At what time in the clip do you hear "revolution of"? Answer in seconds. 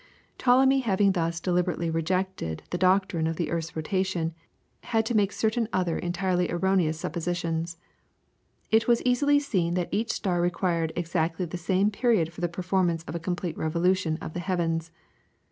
13.55-14.33